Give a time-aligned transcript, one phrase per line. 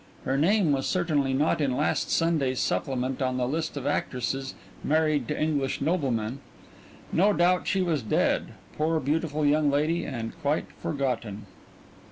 [0.25, 5.27] Her name was certainly not in last Sunday's supplement on the list of actresses married
[5.27, 6.39] to English noblemen.
[7.13, 11.45] No doubt she was dead poor beautiful young lady and quite forgotten.